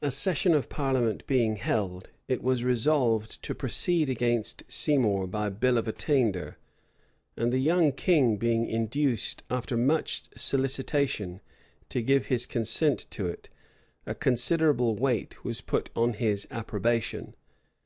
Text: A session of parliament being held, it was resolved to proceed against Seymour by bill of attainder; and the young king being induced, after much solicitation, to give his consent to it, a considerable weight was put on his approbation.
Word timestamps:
A 0.00 0.10
session 0.10 0.54
of 0.54 0.70
parliament 0.70 1.26
being 1.26 1.56
held, 1.56 2.08
it 2.28 2.42
was 2.42 2.64
resolved 2.64 3.42
to 3.42 3.54
proceed 3.54 4.08
against 4.08 4.62
Seymour 4.72 5.26
by 5.26 5.50
bill 5.50 5.76
of 5.76 5.86
attainder; 5.86 6.56
and 7.36 7.52
the 7.52 7.58
young 7.58 7.92
king 7.92 8.38
being 8.38 8.64
induced, 8.66 9.42
after 9.50 9.76
much 9.76 10.30
solicitation, 10.34 11.42
to 11.90 12.00
give 12.00 12.24
his 12.28 12.46
consent 12.46 13.04
to 13.10 13.26
it, 13.26 13.50
a 14.06 14.14
considerable 14.14 14.94
weight 14.94 15.44
was 15.44 15.60
put 15.60 15.90
on 15.94 16.14
his 16.14 16.48
approbation. 16.50 17.34